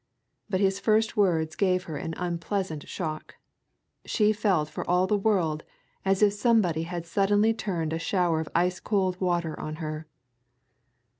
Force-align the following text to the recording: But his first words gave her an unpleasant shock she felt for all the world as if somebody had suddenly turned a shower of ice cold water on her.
But 0.49 0.61
his 0.61 0.79
first 0.79 1.15
words 1.15 1.55
gave 1.55 1.83
her 1.83 1.95
an 1.95 2.15
unpleasant 2.17 2.87
shock 2.87 3.35
she 4.03 4.33
felt 4.33 4.67
for 4.67 4.83
all 4.89 5.05
the 5.05 5.15
world 5.15 5.61
as 6.03 6.23
if 6.23 6.33
somebody 6.33 6.81
had 6.89 7.05
suddenly 7.05 7.53
turned 7.53 7.93
a 7.93 7.99
shower 7.99 8.39
of 8.39 8.49
ice 8.55 8.79
cold 8.79 9.21
water 9.21 9.59
on 9.59 9.75
her. 9.75 10.07